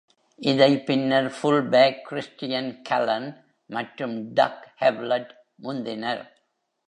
இதை 0.39 0.69
பின்னர் 0.77 1.27
full 1.29 1.65
back 1.69 1.99
Christian 2.07 2.81
Cullen 2.81 3.29
மற்றும் 3.69 4.15
டக் 4.33 4.63
ஹவ்லெட் 4.81 5.31
முந்தினர். 5.63 6.23